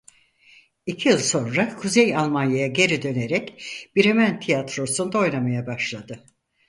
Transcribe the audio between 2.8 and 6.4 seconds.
dönerek Bremen Tiyatrosu'nda oynamaya başladı.